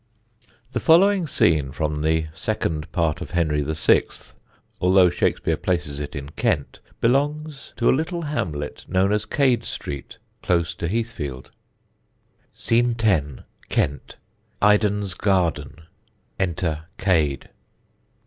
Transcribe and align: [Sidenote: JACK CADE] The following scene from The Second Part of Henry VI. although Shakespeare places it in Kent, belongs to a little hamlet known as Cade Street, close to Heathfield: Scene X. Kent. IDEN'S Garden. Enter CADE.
[Sidenote: 0.01 0.41
JACK 0.41 0.49
CADE] 0.65 0.73
The 0.73 0.79
following 0.79 1.27
scene 1.27 1.71
from 1.73 2.01
The 2.01 2.25
Second 2.33 2.91
Part 2.91 3.21
of 3.21 3.29
Henry 3.29 3.61
VI. 3.61 4.01
although 4.81 5.11
Shakespeare 5.11 5.55
places 5.57 5.99
it 5.99 6.15
in 6.15 6.29
Kent, 6.31 6.79
belongs 7.01 7.71
to 7.77 7.87
a 7.87 7.91
little 7.93 8.23
hamlet 8.23 8.83
known 8.87 9.13
as 9.13 9.27
Cade 9.27 9.63
Street, 9.63 10.17
close 10.41 10.73
to 10.73 10.87
Heathfield: 10.87 11.51
Scene 12.51 12.95
X. 12.99 13.43
Kent. 13.69 14.15
IDEN'S 14.59 15.13
Garden. 15.13 15.81
Enter 16.39 16.85
CADE. 16.97 17.49